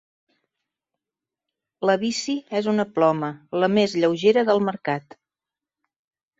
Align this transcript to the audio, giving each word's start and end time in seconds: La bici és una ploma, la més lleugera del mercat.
La 1.89 1.97
bici 2.05 2.35
és 2.61 2.71
una 2.73 2.87
ploma, 2.97 3.31
la 3.67 3.71
més 3.77 3.97
lleugera 4.03 4.47
del 4.51 4.67
mercat. 4.73 5.17